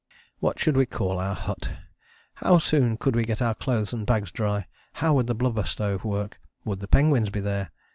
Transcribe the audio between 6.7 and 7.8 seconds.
the penguins be there?